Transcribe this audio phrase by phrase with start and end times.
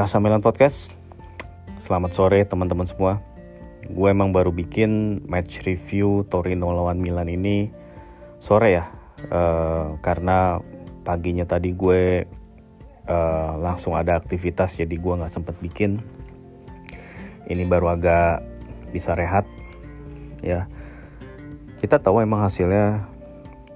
[0.00, 0.96] Kasa Milan Podcast.
[1.76, 3.20] Selamat sore teman-teman semua.
[3.84, 7.68] Gue emang baru bikin match review Torino lawan Milan ini
[8.40, 8.88] sore ya,
[9.28, 10.56] uh, karena
[11.04, 12.24] paginya tadi gue
[13.12, 16.00] uh, langsung ada aktivitas jadi gue nggak sempet bikin.
[17.44, 18.40] Ini baru agak
[18.96, 19.44] bisa rehat
[20.40, 20.64] ya.
[21.76, 23.04] Kita tahu emang hasilnya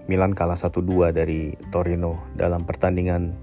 [0.09, 3.37] Milan kalah 1-2 dari Torino dalam pertandingan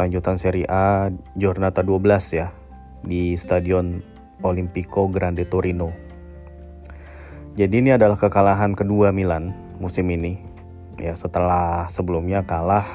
[0.00, 2.48] lanjutan Serie A Giornata 12 ya
[3.04, 4.00] di Stadion
[4.40, 5.92] Olimpico Grande Torino.
[7.60, 10.40] Jadi ini adalah kekalahan kedua Milan musim ini.
[10.96, 12.88] Ya setelah sebelumnya kalah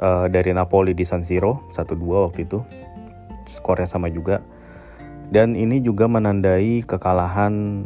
[0.00, 2.64] uh, dari Napoli di San Siro 1-2 waktu itu.
[3.44, 4.40] Skornya sama juga.
[5.28, 7.84] Dan ini juga menandai kekalahan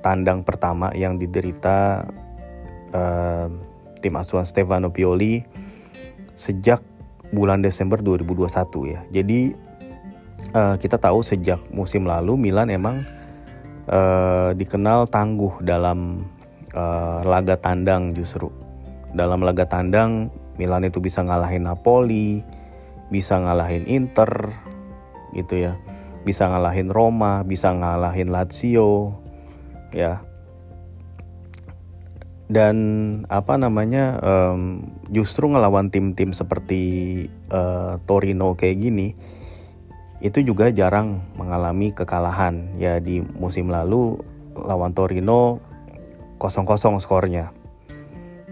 [0.00, 2.08] tandang pertama yang diderita
[2.96, 3.48] uh,
[4.00, 5.44] tim asuhan Stefano Pioli
[6.32, 6.80] sejak
[7.34, 9.00] bulan Desember 2021 ya.
[9.12, 9.52] Jadi
[10.54, 13.04] uh, kita tahu sejak musim lalu Milan emang
[13.88, 16.24] uh, dikenal tangguh dalam
[16.72, 18.48] uh, laga tandang justru.
[19.12, 20.28] Dalam laga tandang
[20.60, 22.44] Milan itu bisa ngalahin Napoli,
[23.08, 24.52] bisa ngalahin Inter
[25.32, 25.76] gitu ya.
[26.26, 29.16] Bisa ngalahin Roma, bisa ngalahin Lazio
[29.88, 30.20] ya
[32.48, 32.76] dan
[33.28, 36.80] apa namanya um, justru ngelawan tim-tim seperti
[37.52, 39.08] uh, Torino kayak gini
[40.18, 42.74] itu juga jarang mengalami kekalahan.
[42.80, 44.18] Ya di musim lalu
[44.56, 45.62] lawan Torino
[46.42, 47.54] kosong-kosong skornya.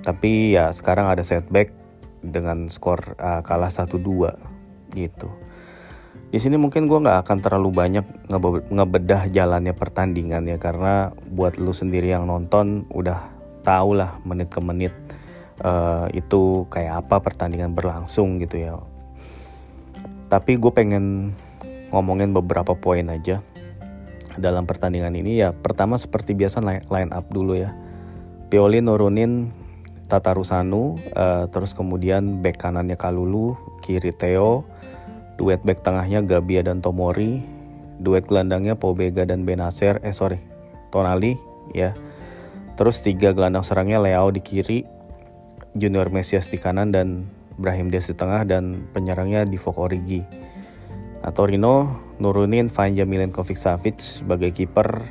[0.06, 1.74] Tapi ya sekarang ada setback
[2.22, 3.96] dengan skor uh, kalah 1-2
[4.94, 5.28] gitu.
[6.26, 8.06] Di sini mungkin gue nggak akan terlalu banyak
[8.70, 13.35] ngebedah jalannya pertandingan ya karena buat lu sendiri yang nonton udah
[13.66, 14.94] tahu lah menit ke menit
[15.66, 18.78] uh, itu kayak apa pertandingan berlangsung gitu ya.
[20.30, 21.34] Tapi gue pengen
[21.90, 23.42] ngomongin beberapa poin aja
[24.38, 25.50] dalam pertandingan ini ya.
[25.50, 27.74] Pertama seperti biasa line up dulu ya.
[28.46, 29.50] Pioli nurunin
[30.06, 34.62] Tatarusanu, uh, terus kemudian back kanannya Kalulu, kiri Theo,
[35.34, 37.42] duet back tengahnya Gabia dan Tomori,
[37.98, 40.38] duet gelandangnya Pobega dan Benacer, eh sorry,
[40.94, 41.34] Tonali
[41.74, 41.90] ya.
[42.76, 44.84] Terus tiga gelandang serangnya Leo di kiri,
[45.72, 50.20] Junior Mesias di kanan dan Brahim Diaz di tengah dan penyerangnya Divock Origi.
[51.24, 55.08] Nah, Torino nurunin Vanja Milenkovic Savic sebagai kiper,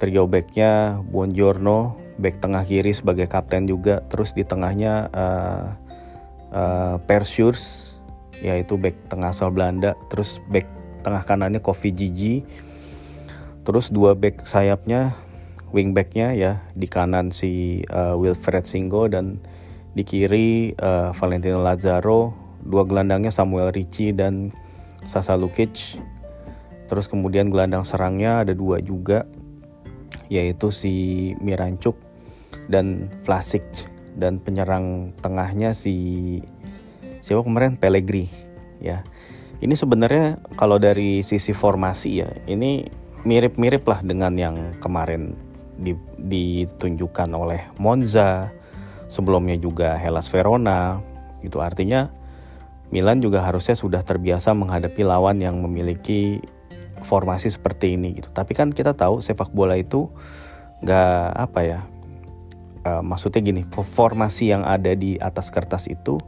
[0.00, 5.66] trio backnya Buongiorno, back tengah kiri sebagai kapten juga, terus di tengahnya uh,
[6.52, 7.94] uh, Persius,
[8.40, 10.64] yaitu back tengah asal Belanda, terus back
[11.04, 12.48] tengah kanannya Kofi Gigi,
[13.62, 15.12] terus dua back sayapnya
[15.70, 19.40] wingbacknya ya di kanan si uh, Wilfred Singo dan
[19.92, 24.52] di kiri uh, Valentino Lazaro dua gelandangnya Samuel Ricci dan
[25.04, 26.00] Sasa Lukic.
[26.88, 29.28] Terus kemudian gelandang serangnya ada dua juga
[30.28, 30.94] yaitu si
[31.40, 31.96] Mirancuk
[32.68, 33.64] dan Vlasic.
[34.18, 35.94] Dan penyerang tengahnya si
[37.22, 37.78] siapa kemarin?
[37.78, 38.26] Pellegrini
[38.82, 39.06] ya.
[39.58, 42.86] Ini sebenarnya kalau dari sisi formasi ya ini
[43.26, 45.34] mirip-mirip lah dengan yang kemarin
[46.18, 48.50] ditunjukkan oleh Monza,
[49.06, 51.00] sebelumnya juga Hellas Verona.
[51.40, 52.10] Itu artinya
[52.88, 56.40] Milan juga harusnya sudah terbiasa menghadapi lawan yang memiliki
[57.04, 58.32] formasi seperti ini gitu.
[58.32, 60.08] Tapi kan kita tahu sepak bola itu
[60.82, 61.80] nggak apa ya,
[62.86, 66.18] uh, maksudnya gini, formasi yang ada di atas kertas itu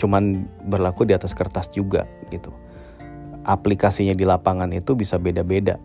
[0.00, 2.50] cuman berlaku di atas kertas juga gitu.
[3.46, 5.78] Aplikasinya di lapangan itu bisa beda-beda.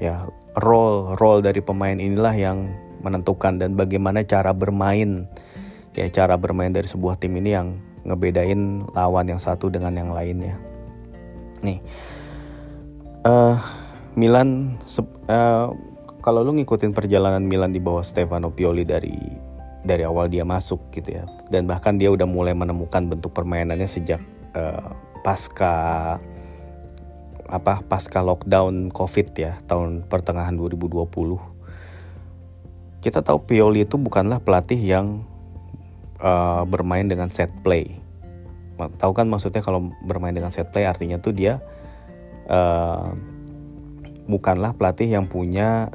[0.00, 0.24] Ya,
[0.56, 2.72] role role dari pemain inilah yang
[3.02, 5.26] menentukan dan bagaimana cara bermain
[5.92, 7.76] ya cara bermain dari sebuah tim ini yang
[8.08, 10.56] ngebedain lawan yang satu dengan yang lainnya.
[11.60, 11.78] Nih,
[13.28, 13.60] uh,
[14.16, 14.80] Milan
[15.28, 15.68] uh,
[16.24, 19.14] kalau lu ngikutin perjalanan Milan di bawah Stefano Pioli dari
[19.82, 24.22] dari awal dia masuk gitu ya, dan bahkan dia udah mulai menemukan bentuk permainannya sejak
[24.54, 24.94] uh,
[25.26, 26.16] pasca
[27.52, 31.52] apa pasca lockdown covid ya tahun pertengahan 2020
[33.02, 35.26] kita tahu Pioli itu bukanlah pelatih yang
[36.22, 37.98] uh, bermain dengan set play.
[38.78, 41.58] Tahu kan maksudnya kalau bermain dengan set play artinya tuh dia
[42.46, 43.10] uh,
[44.30, 45.90] bukanlah pelatih yang punya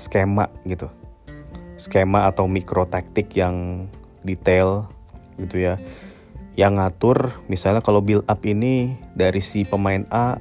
[0.00, 0.88] skema gitu.
[1.76, 3.88] Skema atau mikro taktik yang
[4.24, 4.88] detail
[5.36, 5.76] gitu ya.
[6.56, 7.18] Yang ngatur
[7.52, 10.40] misalnya kalau build up ini dari si pemain A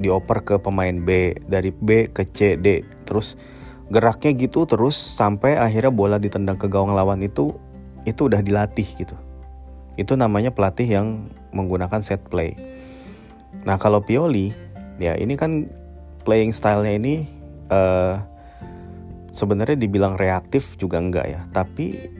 [0.00, 2.82] dioper ke pemain B dari B ke C D.
[3.06, 3.38] Terus
[3.92, 7.52] geraknya gitu terus sampai akhirnya bola ditendang ke gawang lawan itu
[8.08, 9.16] itu udah dilatih gitu.
[9.94, 12.58] Itu namanya pelatih yang menggunakan set play.
[13.62, 14.50] Nah kalau Pioli,
[14.98, 15.70] ya ini kan
[16.26, 17.14] playing stylenya ini
[17.70, 18.18] uh,
[19.30, 22.10] sebenarnya dibilang reaktif juga enggak ya, tapi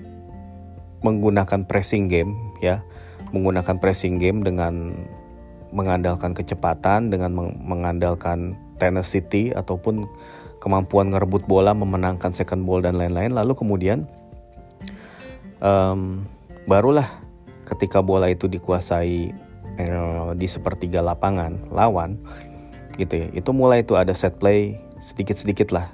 [1.03, 2.81] menggunakan pressing game ya,
[3.35, 4.95] menggunakan pressing game dengan
[5.75, 10.07] mengandalkan kecepatan, dengan mengandalkan tenacity ataupun
[10.63, 13.35] kemampuan ngerebut bola, memenangkan second ball dan lain-lain.
[13.35, 14.07] Lalu kemudian
[15.59, 16.23] um,
[16.71, 17.11] barulah
[17.67, 19.35] ketika bola itu dikuasai
[19.77, 22.17] eh, di sepertiga lapangan lawan,
[22.97, 23.29] gitu ya.
[23.35, 25.91] Itu mulai itu ada set play sedikit-sedikit lah.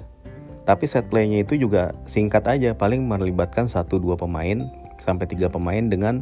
[0.61, 4.69] Tapi set playnya itu juga singkat aja, paling melibatkan satu dua pemain
[5.01, 6.21] sampai tiga pemain dengan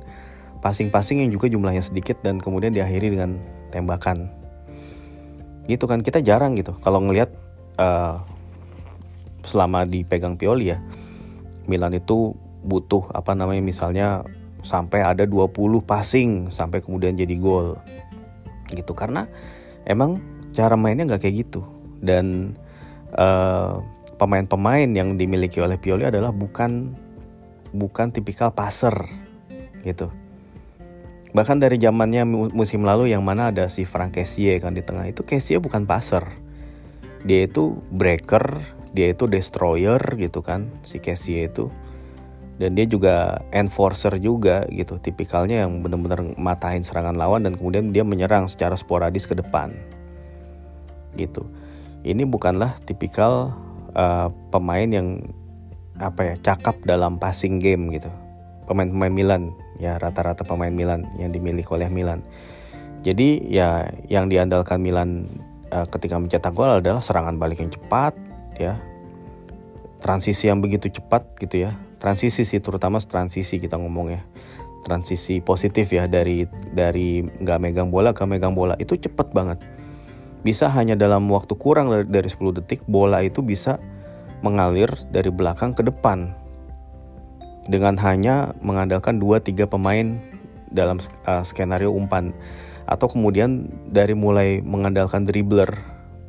[0.60, 3.40] passing-passing yang juga jumlahnya sedikit dan kemudian diakhiri dengan
[3.72, 4.28] tembakan.
[5.66, 6.76] Gitu kan kita jarang gitu.
[6.84, 7.32] Kalau ngelihat
[7.80, 8.20] uh,
[9.44, 10.78] selama dipegang Pioli ya
[11.70, 14.28] Milan itu butuh apa namanya misalnya
[14.60, 15.56] sampai ada 20
[15.88, 17.80] passing sampai kemudian jadi gol.
[18.68, 19.30] Gitu karena
[19.88, 20.20] emang
[20.52, 21.62] cara mainnya nggak kayak gitu.
[22.00, 22.58] Dan
[23.16, 23.74] eh,
[24.20, 26.92] pemain-pemain yang dimiliki oleh Pioli adalah bukan
[27.72, 28.94] bukan tipikal passer
[29.86, 30.12] gitu
[31.30, 35.22] bahkan dari zamannya musim lalu yang mana ada si Frank Kessie kan di tengah itu
[35.22, 36.26] Kessie bukan passer.
[37.22, 41.70] Dia itu breaker dia itu destroyer gitu kan si Casey itu.
[42.60, 48.04] Dan dia juga enforcer juga gitu tipikalnya yang benar-benar matahin serangan lawan dan kemudian dia
[48.04, 49.72] menyerang secara sporadis ke depan.
[51.16, 51.48] Gitu.
[52.04, 53.56] Ini bukanlah tipikal
[53.96, 55.24] uh, pemain yang
[56.00, 58.12] apa ya cakap dalam passing game gitu.
[58.68, 62.22] Pemain-pemain Milan ya rata-rata pemain Milan yang dimiliki oleh Milan.
[63.00, 65.26] Jadi ya yang diandalkan Milan
[65.72, 68.14] uh, ketika mencetak gol adalah serangan balik yang cepat
[68.60, 68.76] ya.
[70.00, 71.76] Transisi yang begitu cepat gitu ya.
[72.00, 74.22] Transisi sih terutama transisi kita ngomong ya.
[74.84, 78.76] Transisi positif ya dari dari nggak megang bola ke megang bola.
[78.80, 79.60] Itu cepat banget.
[80.40, 83.76] Bisa hanya dalam waktu kurang dari, dari 10 detik bola itu bisa
[84.40, 86.32] mengalir dari belakang ke depan
[87.70, 90.18] dengan hanya mengandalkan 2-3 pemain
[90.74, 90.98] dalam
[91.30, 92.34] uh, skenario umpan.
[92.90, 95.70] Atau kemudian dari mulai mengandalkan dribbler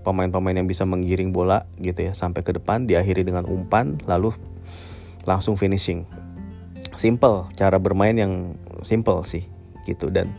[0.05, 4.37] pemain-pemain yang bisa menggiring bola gitu ya sampai ke depan diakhiri dengan umpan lalu
[5.25, 6.05] langsung finishing.
[6.93, 9.49] Simple cara bermain yang simple sih
[9.89, 10.13] gitu.
[10.13, 10.37] Dan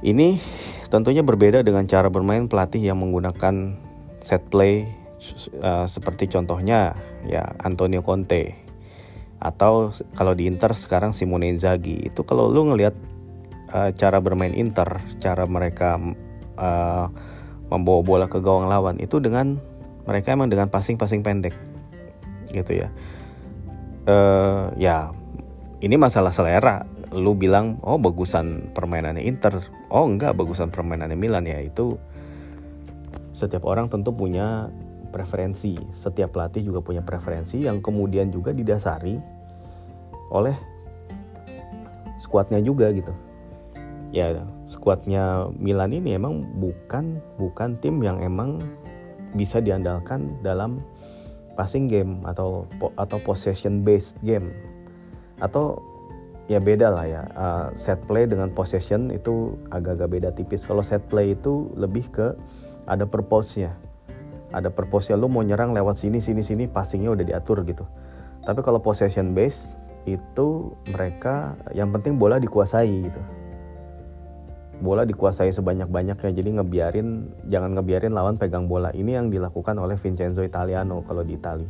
[0.00, 0.40] ini
[0.88, 3.76] tentunya berbeda dengan cara bermain pelatih yang menggunakan
[4.24, 4.88] set play
[5.60, 6.96] uh, seperti contohnya
[7.28, 8.67] ya Antonio Conte
[9.38, 12.10] atau kalau di Inter sekarang Simone Inzaghi.
[12.10, 12.94] Itu kalau lu ngelihat
[13.70, 15.98] uh, cara bermain Inter, cara mereka
[16.58, 17.06] uh,
[17.70, 19.62] membawa bola ke gawang lawan itu dengan
[20.08, 21.54] mereka emang dengan passing-passing pendek.
[22.50, 22.88] Gitu ya.
[24.08, 25.14] Uh, ya
[25.78, 26.82] ini masalah selera.
[27.08, 29.62] Lu bilang oh bagusan permainannya Inter.
[29.88, 31.46] Oh enggak bagusan permainannya Milan.
[31.46, 31.96] Ya itu
[33.38, 34.66] setiap orang tentu punya
[35.08, 35.76] preferensi.
[35.96, 39.16] Setiap pelatih juga punya preferensi yang kemudian juga didasari
[40.28, 40.56] oleh
[42.20, 43.12] skuadnya juga gitu.
[44.12, 44.32] Ya
[44.68, 48.60] skuadnya Milan ini emang bukan bukan tim yang emang
[49.36, 50.80] bisa diandalkan dalam
[51.56, 52.64] passing game atau
[52.96, 54.52] atau possession based game.
[55.40, 55.80] Atau
[56.48, 60.64] ya beda lah ya uh, set play dengan possession itu agak-agak beda tipis.
[60.64, 62.32] Kalau set play itu lebih ke
[62.88, 63.76] ada purpose-nya
[64.48, 67.84] ada purpose-nya lu mau nyerang lewat sini sini sini passingnya udah diatur gitu.
[68.44, 69.68] Tapi kalau possession based
[70.08, 73.20] itu mereka yang penting bola dikuasai gitu.
[74.78, 78.88] Bola dikuasai sebanyak-banyaknya jadi ngebiarin jangan ngebiarin lawan pegang bola.
[78.94, 81.66] Ini yang dilakukan oleh Vincenzo Italiano kalau di Itali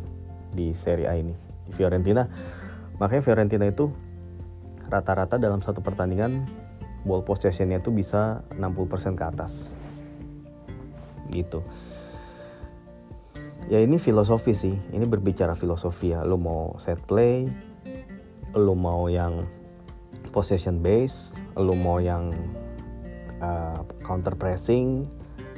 [0.55, 1.35] di Serie A ini
[1.67, 2.23] di Fiorentina.
[3.03, 3.91] Makanya Fiorentina itu
[4.87, 6.47] rata-rata dalam satu pertandingan
[7.03, 9.75] ball possessionnya itu bisa 60% ke atas.
[11.33, 11.65] Gitu
[13.69, 14.75] ya ini filosofi sih.
[14.75, 16.25] Ini berbicara filosofi ya.
[16.25, 17.47] Lo mau set play
[18.57, 19.45] lo mau yang
[20.33, 22.33] possession base lo mau yang
[23.45, 25.05] uh, counter pressing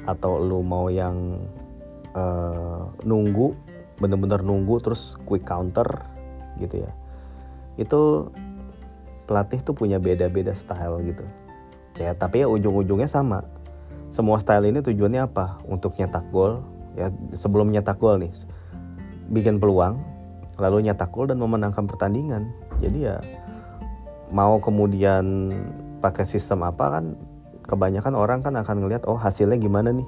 [0.09, 1.39] atau lu mau yang
[2.17, 3.53] uh, nunggu
[4.01, 5.87] bener-bener nunggu terus quick counter
[6.57, 6.91] gitu ya.
[7.77, 8.33] Itu
[9.29, 11.25] pelatih tuh punya beda-beda style gitu.
[12.01, 13.45] Ya tapi ya ujung-ujungnya sama.
[14.11, 15.61] Semua style ini tujuannya apa?
[15.69, 16.65] Untuk nyetak gol
[16.99, 18.33] ya sebelum nyetak gol nih
[19.31, 20.03] bikin peluang
[20.61, 22.53] lalu nyetak gol dan memenangkan pertandingan.
[22.79, 23.17] Jadi ya
[24.31, 25.51] mau kemudian
[26.05, 27.05] pakai sistem apa kan
[27.65, 30.07] kebanyakan orang kan akan ngelihat oh hasilnya gimana nih?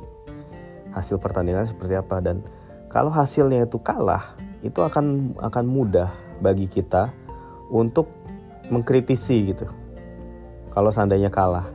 [0.93, 2.21] Hasil pertandingan seperti apa?
[2.21, 2.45] Dan
[2.93, 6.12] kalau hasilnya itu kalah itu akan akan mudah
[6.45, 7.09] bagi kita
[7.73, 8.12] untuk
[8.69, 9.67] mengkritisi gitu.
[10.73, 11.67] Kalau seandainya kalah.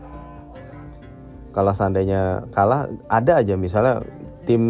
[1.54, 3.58] Kalau seandainya kalah ada aja.
[3.58, 4.06] Misalnya
[4.48, 4.63] tim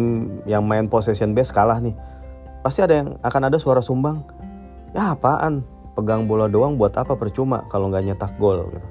[0.44, 1.94] yang main possession base kalah nih
[2.66, 4.26] pasti ada yang akan ada suara sumbang.
[4.92, 5.62] Ya apaan?
[5.94, 7.14] Pegang bola doang buat apa?
[7.14, 8.88] Percuma kalau nggak nyetak gol gitu.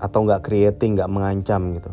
[0.00, 1.92] Atau nggak creating nggak mengancam gitu.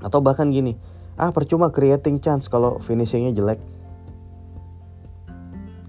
[0.00, 0.74] Atau bahkan gini
[1.20, 3.60] ah percuma creating chance kalau finishingnya jelek.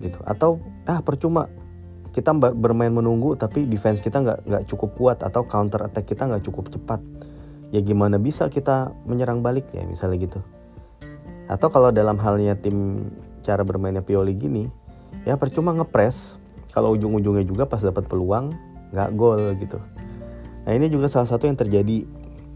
[0.04, 0.20] Gitu.
[0.28, 1.48] Atau ah percuma.
[2.12, 6.44] Kita bermain menunggu tapi defense kita nggak nggak cukup kuat atau counter attack kita nggak
[6.44, 7.00] cukup cepat
[7.72, 10.40] ya gimana bisa kita menyerang balik ya misalnya gitu.
[11.48, 13.10] Atau kalau dalam halnya tim
[13.42, 14.68] cara bermainnya Pioli gini
[15.24, 16.38] ya percuma ngepres.
[16.72, 18.56] Kalau ujung-ujungnya juga pas dapat peluang
[18.96, 19.80] nggak gol gitu.
[20.64, 22.08] Nah ini juga salah satu yang terjadi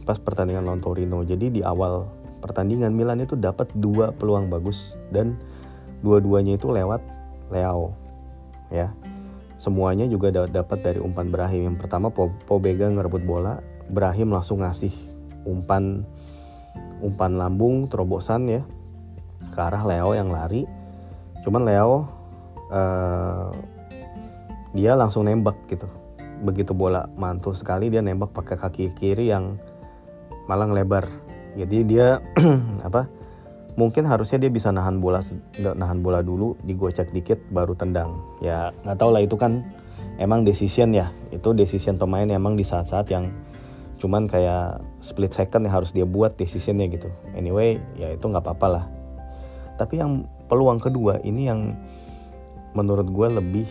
[0.07, 1.19] pas pertandingan lawan Torino.
[1.27, 2.07] Jadi di awal
[2.39, 5.35] pertandingan Milan itu dapat dua peluang bagus dan
[5.99, 7.01] dua-duanya itu lewat
[7.51, 7.91] Leo
[8.71, 8.91] ya.
[9.55, 14.91] Semuanya juga dapat dari umpan Brahim yang pertama Pobega ngerebut bola Brahim langsung ngasih
[15.45, 16.03] umpan
[17.03, 18.61] umpan lambung terobosan ya
[19.53, 20.65] ke arah Leo yang lari.
[21.45, 22.09] Cuman Leo
[22.73, 23.49] uh,
[24.75, 25.87] dia langsung nembak gitu.
[26.43, 29.55] Begitu bola mantul sekali dia nembak pakai kaki kiri yang
[30.49, 31.07] malah lebar.
[31.55, 32.19] Jadi dia
[32.87, 33.07] apa
[33.79, 35.23] mungkin harusnya dia bisa nahan bola
[35.59, 38.19] nahan bola dulu digocek dikit baru tendang.
[38.43, 39.63] Ya nggak tahu lah itu kan
[40.19, 41.13] emang decision ya.
[41.31, 43.31] Itu decision pemain emang di saat-saat yang
[44.05, 48.67] cuman kayak split second yang harus dia buat decisionnya gitu anyway ya itu nggak apa-apa
[48.69, 48.85] lah
[49.81, 51.73] tapi yang peluang kedua ini yang
[52.77, 53.67] menurut gue lebih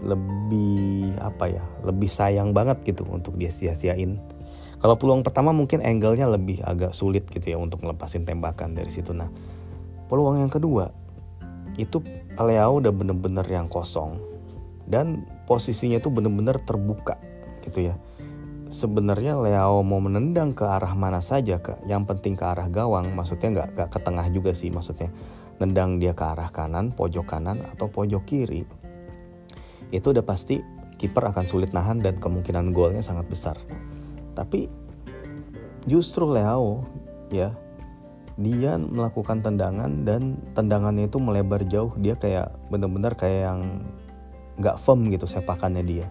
[0.00, 4.16] lebih apa ya lebih sayang banget gitu untuk dia sia-siain
[4.80, 9.12] kalau peluang pertama mungkin angle-nya lebih agak sulit gitu ya untuk ngelepasin tembakan dari situ.
[9.12, 9.28] Nah,
[10.08, 10.88] peluang yang kedua
[11.76, 12.00] itu
[12.40, 14.16] Leao udah bener-bener yang kosong
[14.88, 17.20] dan posisinya itu bener-bener terbuka
[17.60, 17.94] gitu ya.
[18.70, 23.50] Sebenarnya Leao mau menendang ke arah mana saja ke, yang penting ke arah gawang, maksudnya
[23.50, 25.10] nggak nggak ke tengah juga sih maksudnya.
[25.58, 28.62] Nendang dia ke arah kanan, pojok kanan atau pojok kiri,
[29.90, 30.62] itu udah pasti
[31.02, 33.58] kiper akan sulit nahan dan kemungkinan golnya sangat besar.
[34.38, 34.70] Tapi
[35.90, 36.86] justru Leo
[37.34, 37.50] ya
[38.38, 41.90] dia melakukan tendangan dan tendangannya itu melebar jauh.
[41.98, 43.60] Dia kayak bener-bener kayak yang
[44.62, 46.06] nggak firm gitu sepakannya dia.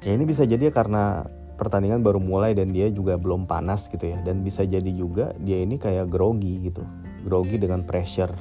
[0.00, 1.28] Ya ini bisa jadi karena
[1.60, 4.16] pertandingan baru mulai dan dia juga belum panas gitu ya.
[4.24, 6.80] Dan bisa jadi juga dia ini kayak grogi gitu.
[7.28, 8.32] Grogi dengan pressure.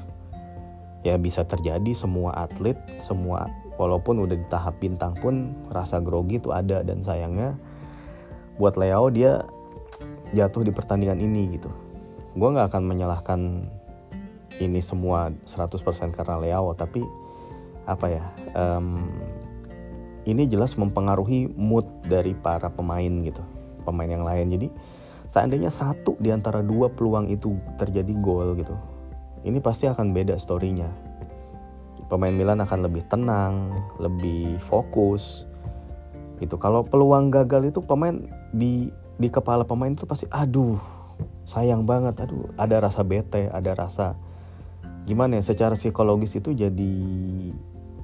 [1.03, 6.55] Ya bisa terjadi semua atlet semua walaupun udah di tahap bintang pun rasa grogi itu
[6.55, 6.79] ada.
[6.79, 7.59] Dan sayangnya
[8.55, 9.43] buat Leo dia
[10.31, 11.67] jatuh di pertandingan ini gitu.
[12.39, 13.39] Gue nggak akan menyalahkan
[14.63, 17.03] ini semua 100% karena Leo tapi
[17.88, 19.07] apa ya um,
[20.29, 23.41] ini jelas mempengaruhi mood dari para pemain gitu
[23.83, 24.53] pemain yang lain.
[24.53, 24.67] Jadi
[25.29, 28.77] seandainya satu di antara dua peluang itu terjadi gol gitu
[29.48, 30.89] ini pasti akan beda storynya.
[32.09, 33.69] Pemain Milan akan lebih tenang
[34.01, 35.45] lebih fokus
[36.41, 36.57] gitu.
[36.57, 38.17] Kalau peluang gagal itu pemain
[38.50, 40.79] di di kepala pemain itu pasti aduh
[41.43, 44.15] sayang banget aduh ada rasa bete ada rasa
[45.03, 46.95] gimana ya secara psikologis itu jadi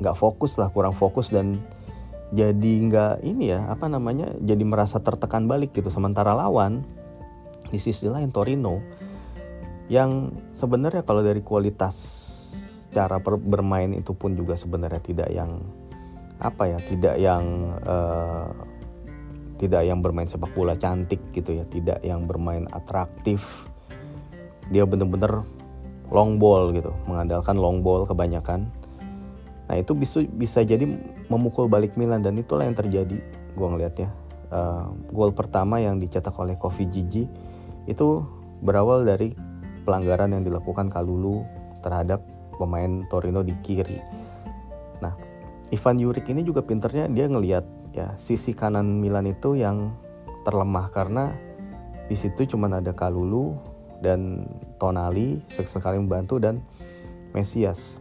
[0.04, 1.56] nggak fokus lah kurang fokus dan
[2.34, 5.94] jadi nggak ini ya apa namanya jadi merasa tertekan balik gitu.
[5.94, 6.82] Sementara lawan
[7.70, 8.82] di sisi lain Torino
[9.86, 12.24] yang sebenarnya kalau dari kualitas
[12.90, 15.62] cara bermain itu pun juga sebenarnya tidak yang
[16.42, 17.44] apa ya tidak yang
[17.86, 18.50] uh,
[19.56, 21.66] tidak yang bermain sepak bola cantik gitu ya.
[21.68, 23.70] Tidak yang bermain atraktif.
[24.68, 25.46] Dia bener-bener
[26.12, 26.92] long ball gitu.
[27.08, 28.68] Mengandalkan long ball kebanyakan
[29.66, 30.86] nah itu bisa bisa jadi
[31.28, 33.18] memukul balik Milan dan itulah yang terjadi
[33.56, 34.10] gue ngelihatnya
[34.54, 37.26] uh, gol pertama yang dicetak oleh Kofi Gigi
[37.90, 38.22] itu
[38.62, 39.34] berawal dari
[39.86, 41.46] pelanggaran yang dilakukan Kalulu
[41.86, 42.26] terhadap
[42.58, 44.02] pemain Torino di kiri.
[45.02, 45.14] Nah
[45.70, 49.94] Ivan Yurik ini juga pinternya dia ngelihat ya sisi kanan Milan itu yang
[50.46, 51.34] terlemah karena
[52.06, 53.58] di situ cuma ada Kalulu
[54.02, 54.46] dan
[54.78, 56.62] Tonali sekali membantu dan
[57.34, 57.98] Mesias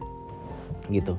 [0.93, 1.17] gitu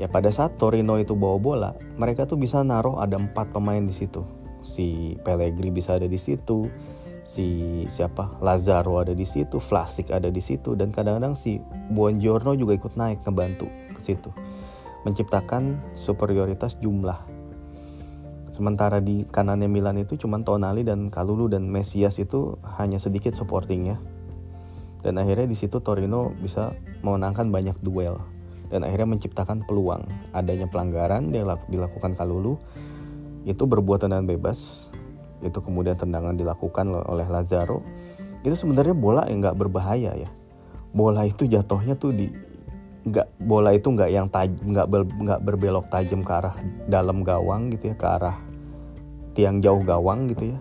[0.00, 3.92] ya pada saat Torino itu bawa bola mereka tuh bisa naruh ada empat pemain di
[3.92, 4.24] situ.
[4.64, 6.64] Si Pellegrini bisa ada di situ
[7.20, 8.40] si siapa?
[8.40, 11.60] Lazaro ada di situ Vlasic ada di situ dan kadang-kadang si
[11.92, 14.32] Buongiorno juga ikut naik ngebantu ke situ.
[15.04, 17.20] Menciptakan superioritas jumlah.
[18.56, 23.96] Sementara di kanannya Milan itu cuma Tonali dan Kalulu dan Mesias itu hanya sedikit supportingnya.
[25.00, 28.20] Dan akhirnya di situ Torino bisa memenangkan banyak duel
[28.70, 30.06] dan akhirnya menciptakan peluang.
[30.30, 32.56] Adanya pelanggaran yang dilakukan Kalulu
[33.44, 34.88] itu berbuat tendangan bebas.
[35.42, 37.82] Itu kemudian tendangan dilakukan oleh Lazaro.
[38.46, 40.30] Itu sebenarnya bola yang nggak berbahaya ya.
[40.94, 42.30] Bola itu jatuhnya tuh di
[43.00, 45.02] nggak bola itu nggak yang taj nggak ber,
[45.40, 46.52] berbelok tajam ke arah
[46.84, 48.36] dalam gawang gitu ya ke arah
[49.32, 50.58] tiang jauh gawang gitu ya.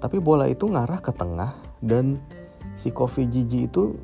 [0.00, 2.20] Tapi bola itu ngarah ke tengah dan
[2.76, 3.96] si Kofi Gigi itu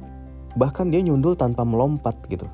[0.57, 2.49] bahkan dia nyundul tanpa melompat gitu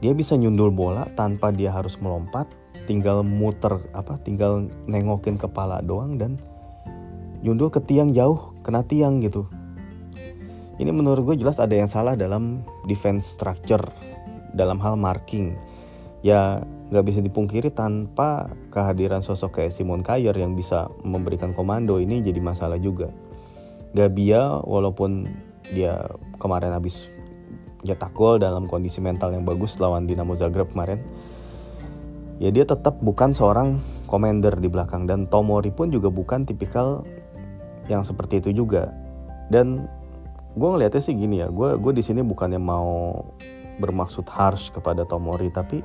[0.00, 2.46] dia bisa nyundul bola tanpa dia harus melompat
[2.84, 6.38] tinggal muter apa tinggal nengokin kepala doang dan
[7.42, 9.48] nyundul ke tiang jauh kena tiang gitu.
[10.76, 13.82] Ini menurut gue jelas ada yang salah dalam defense structure
[14.52, 15.56] dalam hal marking.
[16.20, 16.60] Ya
[16.92, 22.38] nggak bisa dipungkiri tanpa kehadiran sosok kayak Simon Kayer yang bisa memberikan komando ini jadi
[22.38, 23.08] masalah juga.
[23.96, 25.24] Gabia walaupun
[25.72, 25.96] dia
[26.36, 27.08] kemarin habis
[27.86, 30.98] nyetak gol dalam kondisi mental yang bagus lawan Dinamo Zagreb kemarin.
[32.42, 35.08] Ya dia tetap bukan seorang commander di belakang.
[35.08, 37.06] Dan Tomori pun juga bukan tipikal
[37.86, 38.92] yang seperti itu juga.
[39.48, 39.86] Dan
[40.58, 43.22] gue ngeliatnya sih gini ya gue gue di sini bukannya mau
[43.76, 45.84] bermaksud harsh kepada Tomori tapi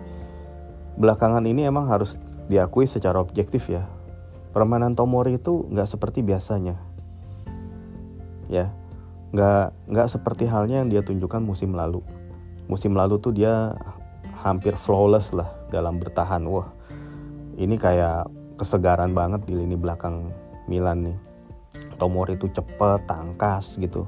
[0.95, 2.15] belakangan ini emang harus
[2.49, 3.85] diakui secara objektif ya.
[4.51, 6.75] Permainan Tomori itu nggak seperti biasanya.
[8.51, 8.75] Ya
[9.31, 12.03] nggak nggak seperti halnya yang dia tunjukkan musim lalu.
[12.67, 13.75] Musim lalu tuh dia
[14.43, 16.43] hampir flawless lah dalam bertahan.
[16.47, 16.71] Wah
[17.55, 18.27] ini kayak
[18.59, 20.31] kesegaran banget di lini belakang
[20.67, 21.17] Milan nih.
[21.95, 24.07] Tomori itu cepet tangkas gitu.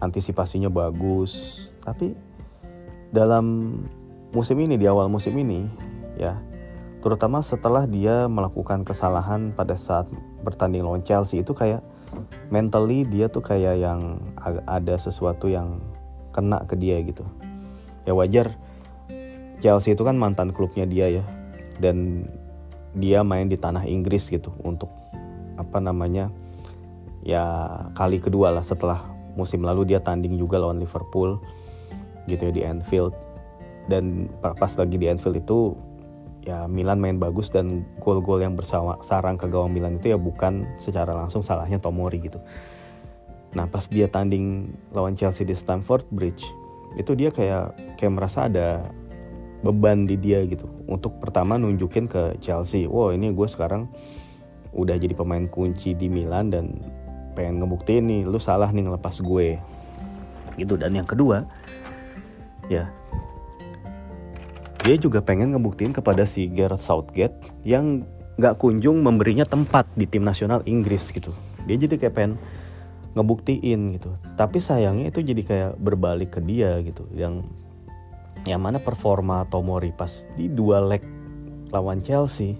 [0.00, 1.64] Antisipasinya bagus.
[1.84, 2.16] Tapi
[3.10, 3.76] dalam
[4.30, 5.66] musim ini di awal musim ini
[6.14, 6.38] ya
[7.02, 10.06] terutama setelah dia melakukan kesalahan pada saat
[10.46, 11.82] bertanding lawan Chelsea itu kayak
[12.50, 14.18] mentally dia tuh kayak yang
[14.66, 15.78] ada sesuatu yang
[16.30, 17.26] kena ke dia gitu.
[18.06, 18.54] Ya wajar
[19.60, 21.24] Chelsea itu kan mantan klubnya dia ya.
[21.80, 22.28] Dan
[22.96, 24.90] dia main di tanah Inggris gitu untuk
[25.54, 26.32] apa namanya
[27.22, 27.44] ya
[27.92, 29.04] kali kedua lah setelah
[29.36, 31.38] musim lalu dia tanding juga lawan Liverpool
[32.26, 33.14] gitu ya di Anfield.
[33.88, 35.74] Dan pas lagi di Anfield itu
[36.40, 40.64] ya Milan main bagus dan gol-gol yang bersama sarang ke gawang Milan itu ya bukan
[40.80, 42.40] secara langsung salahnya Tomori gitu.
[43.52, 46.46] Nah pas dia tanding lawan Chelsea di Stamford Bridge
[46.98, 48.82] itu dia kayak kayak merasa ada
[49.60, 50.66] beban di dia gitu.
[50.88, 53.86] Untuk pertama nunjukin ke Chelsea, wow ini gue sekarang
[54.72, 56.80] udah jadi pemain kunci di Milan dan
[57.36, 59.60] pengen ngebuktiin nih lu salah nih ngelepas gue.
[60.56, 60.74] Gitu.
[60.80, 61.44] Dan yang kedua
[62.72, 62.88] ya
[64.80, 67.36] dia juga pengen ngebuktiin kepada si Gareth Southgate
[67.68, 68.04] yang
[68.40, 71.36] gak kunjung memberinya tempat di tim nasional Inggris gitu.
[71.68, 72.34] Dia jadi kayak pengen
[73.12, 74.16] ngebuktiin gitu.
[74.40, 77.04] Tapi sayangnya itu jadi kayak berbalik ke dia gitu.
[77.12, 77.44] Yang
[78.48, 81.04] yang mana performa Tomori pas di dua leg
[81.68, 82.56] lawan Chelsea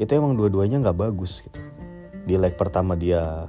[0.00, 1.60] itu emang dua-duanya nggak bagus gitu.
[2.24, 3.44] Di leg pertama dia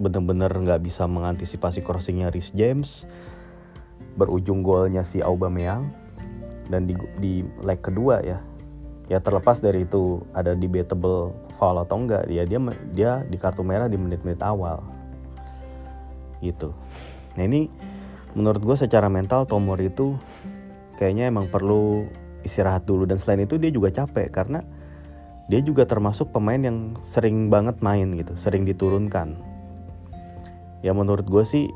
[0.00, 3.04] bener-bener nggak bisa mengantisipasi crossingnya Rhys James
[4.16, 6.05] berujung golnya si Aubameyang
[6.70, 8.38] dan di, di leg kedua ya.
[9.06, 12.58] Ya terlepas dari itu ada debatable foul atau enggak dia dia
[12.90, 14.82] dia di kartu merah di menit-menit awal.
[16.42, 16.74] Gitu.
[17.38, 17.70] Nah ini
[18.34, 20.18] menurut gue secara mental Tomori itu
[20.98, 22.10] kayaknya emang perlu
[22.42, 23.06] istirahat dulu.
[23.06, 24.66] Dan selain itu dia juga capek karena
[25.46, 29.38] dia juga termasuk pemain yang sering banget main gitu, sering diturunkan.
[30.82, 31.70] Ya menurut gue sih,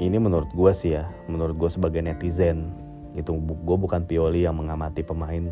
[0.00, 2.72] ini menurut gue sih ya, menurut gue sebagai netizen,
[3.16, 5.48] itu gue bukan Pioli yang mengamati pemain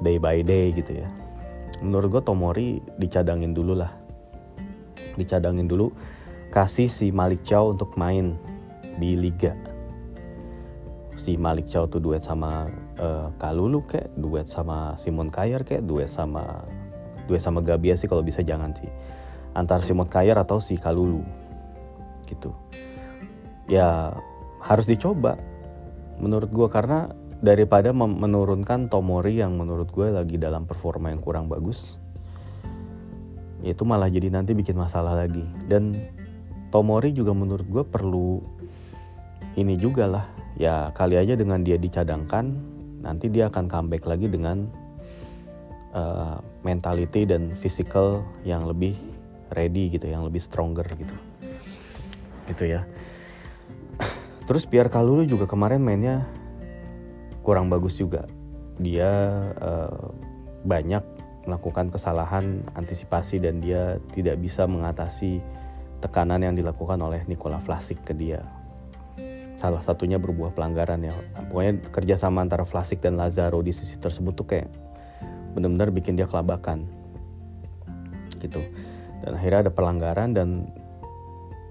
[0.00, 1.08] day by day gitu ya.
[1.84, 3.92] Menurut gue Tomori dicadangin dulu lah,
[5.20, 5.92] dicadangin dulu,
[6.50, 8.34] kasih si Malik Chow untuk main
[8.96, 9.54] di liga.
[11.18, 12.66] Si Malik Chow tuh duet sama
[12.98, 16.64] uh, Kalulu kayak duet sama Simon Kayer kayak duet sama
[17.28, 18.88] duet sama Gabia sih kalau bisa jangan sih.
[19.52, 21.20] Antar Simon Kayer atau si Kalulu
[22.26, 22.50] gitu.
[23.68, 24.16] Ya
[24.62, 25.36] harus dicoba
[26.20, 31.98] menurut gue karena daripada menurunkan Tomori yang menurut gue lagi dalam performa yang kurang bagus
[33.62, 35.46] itu malah jadi nanti bikin masalah lagi.
[35.70, 35.94] Dan
[36.74, 38.42] Tomori juga menurut gue perlu
[39.54, 40.26] ini juga lah.
[40.58, 42.52] Ya kali aja dengan dia dicadangkan
[43.02, 44.66] nanti dia akan comeback lagi dengan
[45.94, 48.98] uh, mentality dan physical yang lebih
[49.54, 51.14] ready gitu yang lebih stronger gitu.
[52.50, 52.82] Gitu ya
[54.44, 56.26] terus Pierre Kalulu juga kemarin mainnya
[57.42, 58.26] kurang bagus juga.
[58.78, 59.10] Dia
[59.58, 60.10] uh,
[60.62, 61.02] banyak
[61.46, 65.42] melakukan kesalahan antisipasi dan dia tidak bisa mengatasi
[65.98, 68.42] tekanan yang dilakukan oleh Nikola Vlasic ke dia.
[69.58, 71.14] Salah satunya berbuah pelanggaran ya.
[71.50, 74.70] Pokoknya kerjasama antara Vlasic dan Lazaro di sisi tersebut tuh kayak
[75.54, 76.86] benar-benar bikin dia kelabakan.
[78.42, 78.58] Gitu.
[79.22, 80.66] Dan akhirnya ada pelanggaran dan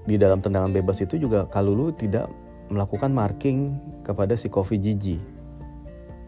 [0.08, 2.32] di dalam tendangan bebas itu juga Kalulu tidak
[2.72, 3.76] melakukan marking
[4.08, 5.20] kepada si Kofi Gigi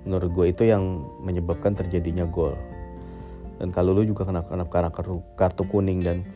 [0.04, 2.60] menurut gue itu yang menyebabkan terjadinya gol.
[3.58, 6.28] Dan Kalulu juga kena, kena, kena kartu, kartu kuning dan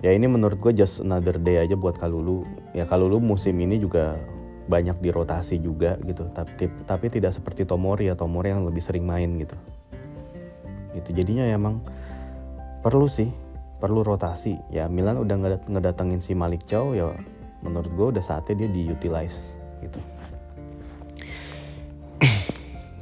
[0.00, 4.16] ya ini menurut gue just another day aja buat Kalulu ya Kalulu musim ini juga
[4.66, 6.26] banyak dirotasi juga gitu.
[6.32, 9.56] Tapi tapi tidak seperti Tomori ya Tomori yang lebih sering main gitu.
[10.96, 11.84] Itu jadinya ya emang
[12.80, 13.28] perlu sih
[13.76, 14.56] perlu rotasi.
[14.72, 17.12] Ya Milan udah ngedatengin si Malik Chow ya
[17.64, 20.00] menurut gue udah saatnya dia diutilize gitu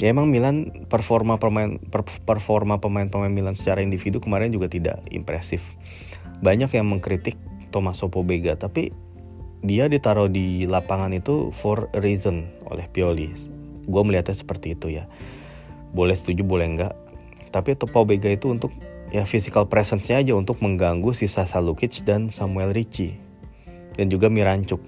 [0.02, 1.78] ya emang Milan performa pemain
[2.26, 5.74] performa pemain-pemain Milan secara individu kemarin juga tidak impresif
[6.42, 7.38] banyak yang mengkritik
[7.70, 8.94] Tommaso Pobega tapi
[9.64, 13.32] dia ditaruh di lapangan itu for a reason oleh Pioli.
[13.88, 15.08] Gue melihatnya seperti itu ya.
[15.96, 16.92] Boleh setuju, boleh enggak.
[17.48, 18.76] Tapi Topo Bega itu untuk
[19.08, 23.16] ya physical presence-nya aja untuk mengganggu sisa Salukic dan Samuel Ricci.
[23.94, 24.82] Dan juga Mirancuk.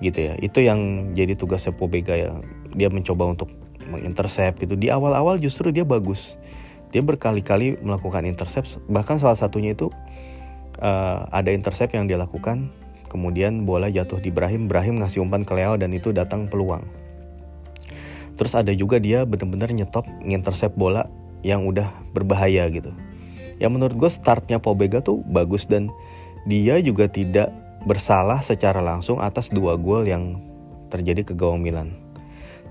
[0.00, 0.34] Gitu ya.
[0.40, 2.32] Itu yang jadi tugasnya Pobega ya.
[2.74, 3.52] Dia mencoba untuk
[3.88, 4.74] mengintercept itu.
[4.74, 6.40] Di awal-awal justru dia bagus.
[6.90, 8.80] Dia berkali-kali melakukan intercept.
[8.88, 9.90] Bahkan salah satunya itu
[10.80, 12.70] uh, ada intercept yang dia lakukan
[13.14, 16.82] Kemudian bola jatuh di Ibrahim, Ibrahim ngasih umpan ke Leo dan itu datang peluang.
[18.34, 21.06] Terus ada juga dia benar-benar nyetop ngintercept bola
[21.46, 22.90] yang udah berbahaya gitu.
[23.62, 25.94] Ya menurut gue startnya Pobega tuh bagus dan
[26.50, 30.40] dia juga tidak bersalah secara langsung atas dua gol yang
[30.88, 31.92] terjadi ke gawang Milan.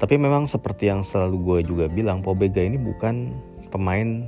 [0.01, 3.31] Tapi memang seperti yang selalu gue juga bilang, Pobega ini bukan
[3.69, 4.27] pemain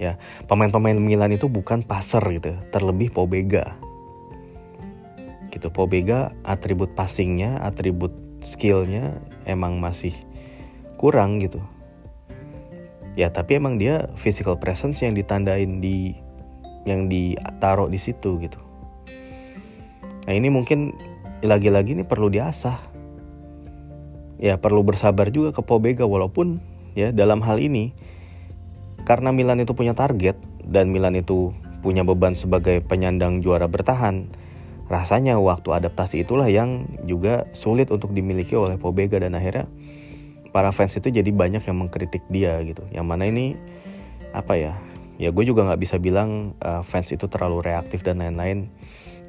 [0.00, 0.16] ya
[0.48, 3.74] pemain-pemain Milan itu bukan passer gitu, terlebih Pobega.
[5.50, 10.14] Gitu Pobega atribut passingnya atribut skillnya emang masih
[10.96, 11.58] kurang gitu.
[13.18, 16.14] Ya tapi emang dia physical presence yang ditandain di
[16.86, 18.69] yang ditaruh di situ gitu
[20.30, 20.94] nah ini mungkin
[21.42, 22.78] lagi-lagi ini perlu diasah.
[24.38, 26.62] Ya perlu bersabar juga ke Pobega walaupun
[26.94, 27.90] ya dalam hal ini
[29.02, 31.50] karena Milan itu punya target dan Milan itu
[31.82, 34.30] punya beban sebagai penyandang juara bertahan
[34.86, 39.66] rasanya waktu adaptasi itulah yang juga sulit untuk dimiliki oleh Pobega dan akhirnya
[40.54, 42.86] para fans itu jadi banyak yang mengkritik dia gitu.
[42.94, 43.58] Yang mana ini
[44.30, 44.78] apa ya
[45.18, 48.70] ya gue juga nggak bisa bilang uh, fans itu terlalu reaktif dan lain-lain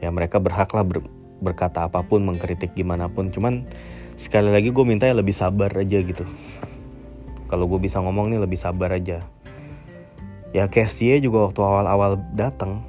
[0.01, 1.05] ya mereka berhaklah ber,
[1.39, 3.69] berkata apa pun mengkritik gimana pun cuman
[4.17, 6.25] sekali lagi gue minta ya lebih sabar aja gitu.
[7.47, 9.23] Kalau gue bisa ngomong nih lebih sabar aja.
[10.51, 12.83] Ya Cassie juga waktu awal-awal datang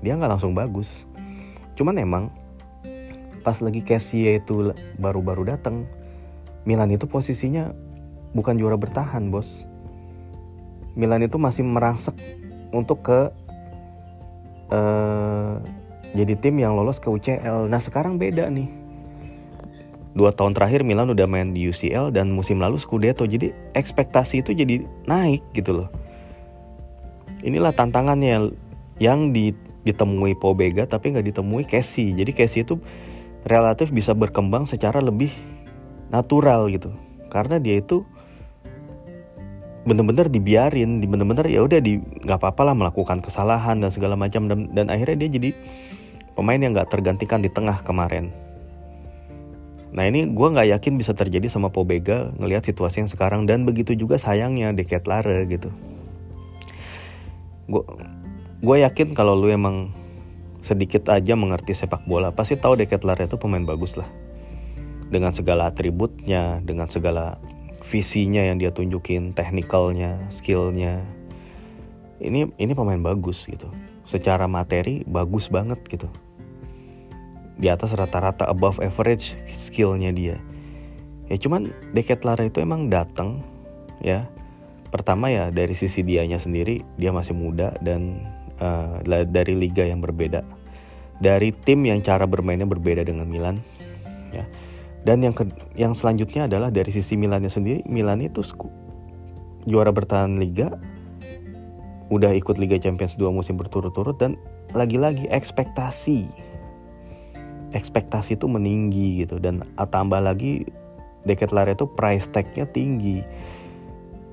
[0.00, 1.04] dia nggak langsung bagus.
[1.76, 2.24] Cuman emang
[3.42, 5.84] pas lagi Cassie itu baru-baru datang
[6.62, 7.74] Milan itu posisinya
[8.32, 9.66] bukan juara bertahan bos.
[10.94, 12.14] Milan itu masih merangsek
[12.70, 13.32] untuk ke
[14.70, 15.58] uh,
[16.12, 18.68] jadi tim yang lolos ke UCL nah sekarang beda nih.
[20.12, 23.24] Dua tahun terakhir Milan udah main di UCL dan musim lalu Scudetto.
[23.24, 25.88] Jadi ekspektasi itu jadi naik gitu loh.
[27.40, 28.52] Inilah tantangannya
[29.00, 32.78] yang di ditemui Pobega tapi nggak ditemui Casey jadi Casey itu
[33.42, 35.32] relatif bisa berkembang secara lebih
[36.12, 36.92] natural gitu.
[37.32, 38.04] Karena dia itu
[39.82, 44.46] bener-bener dibiarin, bener-bener ya udah di nggak apa-apa lah melakukan kesalahan dan segala macam.
[44.46, 45.50] Dan, dan akhirnya dia jadi
[46.32, 48.32] pemain yang nggak tergantikan di tengah kemarin.
[49.92, 53.44] Nah ini gue nggak yakin bisa terjadi sama Pobega ngelihat situasi yang sekarang.
[53.44, 55.68] Dan begitu juga sayangnya Deket Lare gitu.
[58.62, 59.92] Gue yakin kalau lu emang
[60.64, 64.08] sedikit aja mengerti sepak bola pasti tahu Decathlon itu pemain bagus lah.
[65.12, 67.36] Dengan segala atributnya dengan segala
[67.84, 71.04] visinya yang dia tunjukin technicalnya skillnya.
[72.16, 73.68] Ini ini pemain bagus gitu.
[74.08, 76.08] Secara materi bagus banget gitu
[77.62, 80.36] di atas rata-rata above average skillnya dia.
[81.30, 83.40] Ya cuman Decathlon itu emang datang
[84.02, 84.26] ya.
[84.90, 88.28] Pertama ya dari sisi dianya sendiri dia masih muda dan
[88.60, 90.44] uh, dari liga yang berbeda,
[91.22, 93.56] dari tim yang cara bermainnya berbeda dengan Milan,
[94.36, 94.44] ya.
[95.08, 98.44] Dan yang ke, yang selanjutnya adalah dari sisi Milannya sendiri, Milan itu
[99.64, 100.76] juara bertahan liga,
[102.12, 104.36] udah ikut Liga Champions dua musim berturut-turut dan
[104.76, 106.28] lagi-lagi ekspektasi
[107.72, 109.40] ekspektasi itu meninggi gitu.
[109.42, 110.64] Dan tambah lagi
[111.22, 113.22] Decathlon itu price tagnya tinggi.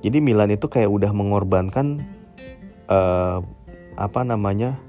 [0.00, 2.02] Jadi Milan itu kayak udah mengorbankan
[2.88, 3.38] uh,
[4.00, 4.80] apa namanya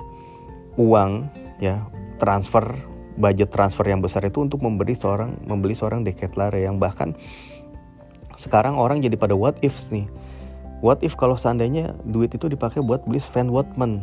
[0.80, 1.28] uang
[1.60, 1.84] ya
[2.18, 2.64] transfer
[3.20, 7.14] budget transfer yang besar itu untuk memberi seorang membeli seorang Deketlare yang bahkan
[8.40, 10.08] sekarang orang jadi pada what ifs nih.
[10.82, 14.02] What if kalau seandainya duit itu dipakai buat beli Sven Watman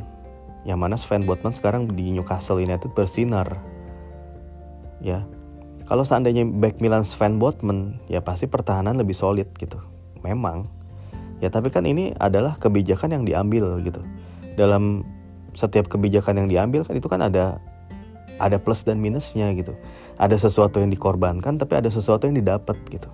[0.62, 3.58] yang mana Sven Botman sekarang di Newcastle United bersinar
[5.02, 5.24] ya.
[5.88, 9.80] Kalau seandainya back Milan Sven Botman ya pasti pertahanan lebih solid gitu.
[10.20, 10.68] Memang.
[11.40, 14.02] Ya tapi kan ini adalah kebijakan yang diambil gitu.
[14.58, 15.06] Dalam
[15.56, 17.56] setiap kebijakan yang diambil kan itu kan ada
[18.38, 19.72] ada plus dan minusnya gitu.
[20.20, 23.08] Ada sesuatu yang dikorbankan tapi ada sesuatu yang didapat gitu.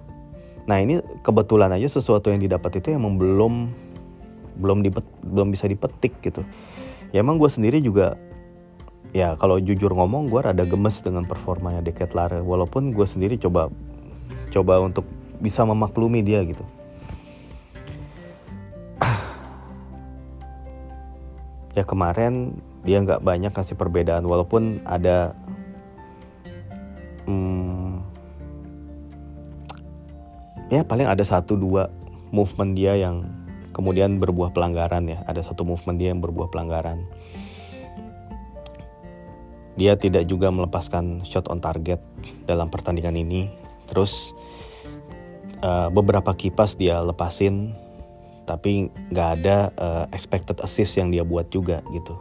[0.65, 3.71] Nah ini kebetulan aja sesuatu yang didapat itu emang belum
[4.59, 6.43] belum dipet, belum bisa dipetik gitu.
[7.15, 8.19] Ya emang gue sendiri juga
[9.15, 12.43] ya kalau jujur ngomong gue rada gemes dengan performanya Deket Lare.
[12.43, 13.71] Walaupun gue sendiri coba
[14.51, 15.07] coba untuk
[15.39, 16.67] bisa memaklumi dia gitu.
[21.75, 22.55] Ya kemarin
[22.87, 25.35] dia nggak banyak kasih perbedaan walaupun ada
[27.27, 27.99] hmm,
[30.71, 31.91] ya paling ada satu dua
[32.31, 33.27] movement dia yang
[33.75, 35.27] kemudian berbuah pelanggaran ya.
[35.27, 37.03] Ada satu movement dia yang berbuah pelanggaran
[39.75, 41.99] dia tidak juga melepaskan shot on target
[42.47, 43.51] dalam pertandingan ini.
[43.91, 44.31] Terus
[45.63, 47.75] uh, beberapa kipas dia lepasin,
[48.47, 52.15] tapi nggak ada uh, expected assist yang dia buat juga gitu.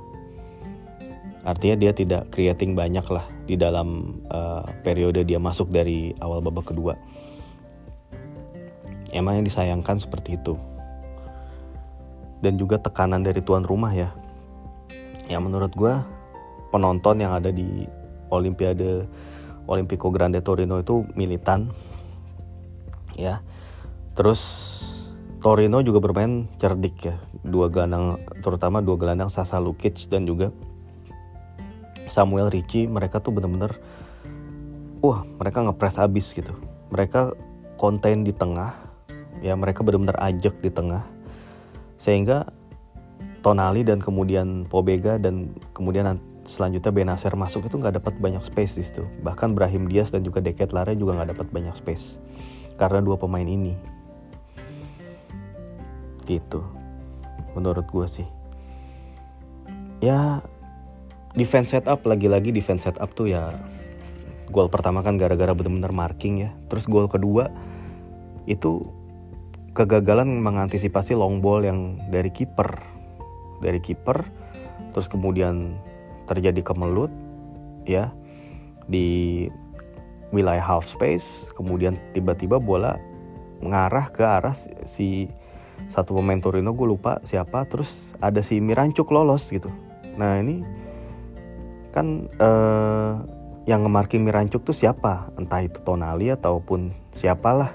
[1.44, 6.72] Artinya dia tidak creating banyak lah di dalam uh, periode dia masuk dari awal babak
[6.72, 6.96] kedua.
[9.12, 10.56] Emang yang disayangkan seperti itu.
[12.40, 14.10] Dan juga tekanan dari tuan rumah ya.
[15.28, 15.94] Yang menurut gue
[16.74, 17.86] penonton yang ada di
[18.34, 19.06] Olimpiade
[19.70, 21.70] Olimpico Grande Torino itu militan
[23.14, 23.46] ya.
[24.18, 24.42] Terus
[25.38, 27.16] Torino juga bermain cerdik ya.
[27.46, 30.50] Dua gelandang terutama dua gelandang Sasa Lukic dan juga
[32.10, 32.90] Samuel Ricci.
[32.90, 33.78] Mereka tuh bener-bener
[35.06, 36.58] wah mereka ngepres abis gitu.
[36.90, 37.38] Mereka
[37.78, 38.74] konten di tengah
[39.46, 41.06] ya mereka benar-benar ajak di tengah.
[42.02, 42.50] Sehingga
[43.44, 48.84] Tonali dan kemudian Pobega dan kemudian selanjutnya Benacer masuk itu nggak dapat banyak space di
[48.84, 49.04] situ.
[49.24, 52.20] Bahkan Brahim Diaz dan juga Deket Lare juga nggak dapat banyak space
[52.76, 53.76] karena dua pemain ini.
[56.24, 56.64] Gitu,
[57.56, 58.28] menurut gue sih.
[60.04, 60.44] Ya
[61.34, 63.50] defense setup lagi-lagi defense setup tuh ya
[64.54, 66.52] gol pertama kan gara-gara bener-bener marking ya.
[66.68, 67.48] Terus gol kedua
[68.44, 68.84] itu
[69.74, 72.78] kegagalan mengantisipasi long ball yang dari kiper
[73.64, 74.22] dari kiper
[74.94, 75.80] terus kemudian
[76.30, 77.12] terjadi kemelut
[77.84, 78.12] ya
[78.88, 79.48] di
[80.34, 82.98] wilayah half space kemudian tiba-tiba bola
[83.64, 85.32] mengarah ke arah si
[85.88, 89.72] satu pemain Torino gue lupa siapa terus ada si Mirancuk lolos gitu.
[90.20, 90.66] Nah ini
[91.96, 93.14] kan eh,
[93.70, 95.32] yang ngemarking Mirancuk tuh siapa?
[95.40, 97.72] Entah itu Tonali ataupun siapalah.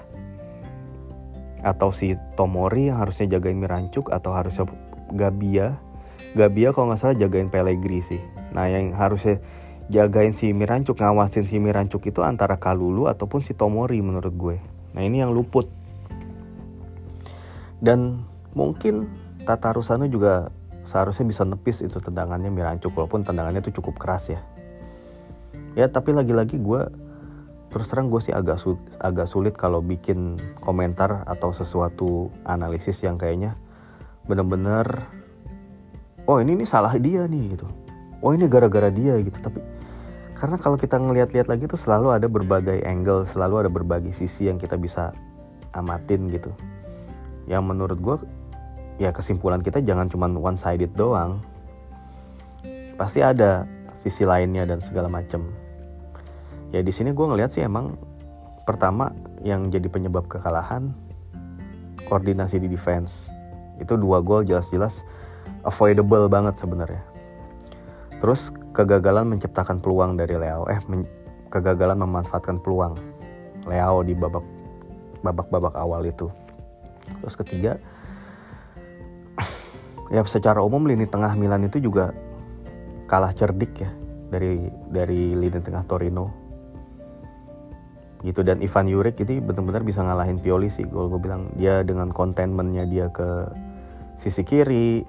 [1.59, 4.69] Atau si Tomori yang harusnya jagain Mirancuk atau harusnya
[5.11, 5.75] Gabia.
[6.37, 8.21] Gabia kalau nggak salah jagain Pellegrini sih
[8.53, 9.41] Nah yang harusnya
[9.89, 14.57] jagain si Mirancuk, ngawasin si Mirancuk itu antara Kalulu ataupun si Tomori menurut gue.
[14.93, 15.69] Nah ini yang luput.
[17.79, 19.09] Dan mungkin
[19.47, 20.51] Tata Rusano juga
[20.85, 24.41] seharusnya bisa nepis itu tendangannya Mirancuk walaupun tendangannya itu cukup keras ya.
[25.77, 26.81] Ya tapi lagi-lagi gue
[27.69, 33.21] terus terang gue sih agak sulit, agak sulit kalau bikin komentar atau sesuatu analisis yang
[33.21, 33.53] kayaknya
[34.25, 35.05] bener-bener
[36.25, 37.69] oh ini ini salah dia nih gitu
[38.19, 39.39] oh ini gara-gara dia gitu.
[39.39, 39.59] Tapi
[40.39, 44.55] karena kalau kita ngelihat-lihat lagi tuh selalu ada berbagai angle selalu ada berbagai sisi yang
[44.55, 45.11] kita bisa
[45.75, 46.51] amatin gitu.
[47.47, 48.17] Yang menurut gue
[48.99, 51.43] ya kesimpulan kita jangan cuma one sided doang.
[52.99, 53.63] Pasti ada
[53.99, 55.43] sisi lainnya dan segala macam
[56.69, 57.97] ya di sini gue ngelihat sih emang
[58.63, 60.93] pertama yang jadi penyebab kekalahan
[62.07, 63.27] koordinasi di defense.
[63.79, 65.03] Itu dua gol jelas-jelas
[65.63, 67.08] avoidable banget sebenarnya
[68.19, 70.79] Terus kegagalan menciptakan peluang dari Leo, eh
[71.47, 72.95] kegagalan memanfaatkan peluang
[73.63, 74.43] Leo di babak
[75.23, 76.27] babak-babak awal itu.
[77.23, 77.71] Terus ketiga,
[80.15, 82.11] ya secara umum lini tengah Milan itu juga
[83.09, 83.91] kalah cerdik ya
[84.29, 86.27] dari dari lini tengah Torino.
[88.19, 90.83] Gitu dan Ivan Juric ini benar-benar bisa ngalahin Pioli sih.
[90.83, 93.47] Gue gue bilang dia dengan kontenmennya dia ke
[94.19, 95.07] sisi kiri,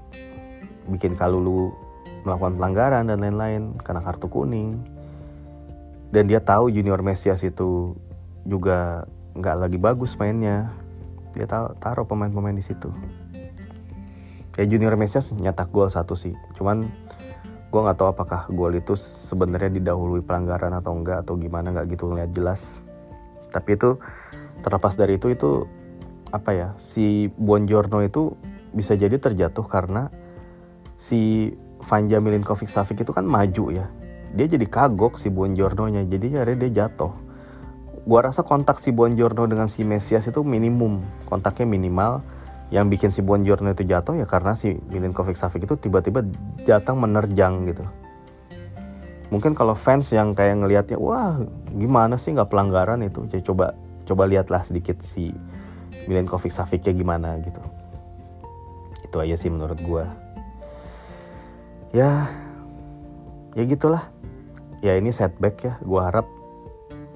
[0.87, 1.89] bikin Kalulu
[2.24, 4.76] melakukan pelanggaran dan lain-lain karena kartu kuning.
[6.11, 7.94] Dan dia tahu junior Mesias itu
[8.42, 9.06] juga
[9.38, 10.74] nggak lagi bagus mainnya.
[11.33, 11.46] Dia
[11.78, 12.90] taruh, pemain-pemain di situ.
[14.50, 16.35] Kayak junior Mesias nyetak gol satu sih.
[16.59, 16.83] Cuman
[17.70, 18.98] gue nggak tahu apakah gol itu
[19.30, 22.83] sebenarnya didahului pelanggaran atau enggak atau gimana nggak gitu ngeliat jelas.
[23.54, 23.94] Tapi itu
[24.66, 25.70] terlepas dari itu itu
[26.35, 28.35] apa ya si Buongiorno itu
[28.74, 30.11] bisa jadi terjatuh karena
[30.98, 31.50] si
[31.85, 33.87] Vanja Milinkovic Savic itu kan maju ya.
[34.37, 37.11] Dia jadi kagok si Buongiorno-nya jadi akhirnya dia jatuh.
[38.07, 42.23] Gua rasa kontak si Buongiorno dengan si Mesias itu minimum kontaknya minimal.
[42.71, 46.23] Yang bikin si Buongiorno itu jatuh ya karena si Milinkovic Savic itu tiba-tiba
[46.62, 47.83] datang menerjang gitu.
[49.35, 51.38] Mungkin kalau fans yang kayak ngelihatnya wah
[51.75, 53.27] gimana sih nggak pelanggaran itu?
[53.27, 53.75] Jadi coba
[54.07, 55.35] coba lihatlah sedikit si
[56.07, 57.62] Milinkovic Savicnya gimana gitu.
[59.03, 60.05] Itu aja sih menurut gue
[61.90, 62.31] ya
[63.55, 64.07] ya gitulah.
[64.81, 65.74] Ya ini setback ya.
[65.85, 66.26] Gue harap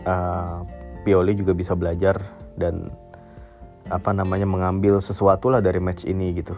[0.04, 0.66] uh,
[1.04, 2.20] Pioli juga bisa belajar
[2.56, 2.92] dan
[3.92, 6.56] apa namanya mengambil sesuatu lah dari match ini gitu.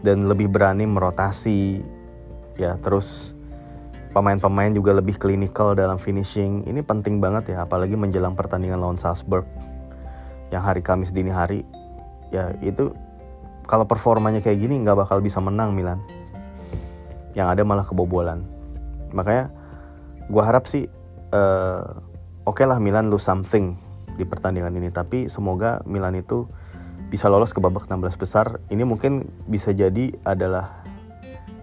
[0.00, 1.80] Dan lebih berani merotasi.
[2.60, 3.32] Ya terus
[4.12, 6.68] pemain-pemain juga lebih klinikal dalam finishing.
[6.68, 9.48] Ini penting banget ya apalagi menjelang pertandingan lawan Salzburg
[10.52, 11.64] yang hari Kamis dini hari.
[12.28, 12.92] Ya itu
[13.64, 16.19] kalau performanya kayak gini nggak bakal bisa menang Milan
[17.34, 18.42] yang ada malah kebobolan.
[19.14, 19.50] Makanya
[20.30, 20.86] gue harap sih
[21.34, 21.82] uh,
[22.46, 23.78] oke okay lah Milan lose something
[24.18, 24.90] di pertandingan ini.
[24.90, 26.46] Tapi semoga Milan itu
[27.10, 28.62] bisa lolos ke babak 16 besar.
[28.70, 30.82] Ini mungkin bisa jadi adalah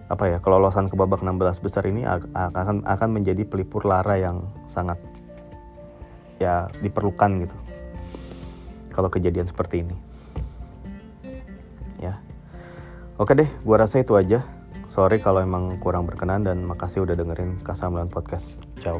[0.08, 4.40] apa ya kelolosan ke babak 16 besar ini akan akan menjadi pelipur lara yang
[4.72, 4.96] sangat
[6.40, 7.56] ya diperlukan gitu.
[8.92, 9.96] Kalau kejadian seperti ini.
[12.00, 12.18] Ya.
[13.20, 14.57] Oke deh gua rasa itu aja
[14.98, 18.58] sorry kalau emang kurang berkenan dan makasih udah dengerin Kasamlan Podcast.
[18.82, 18.98] Ciao